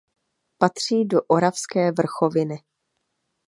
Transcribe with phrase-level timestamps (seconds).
[0.57, 2.59] Patří do Oravské vrchoviny.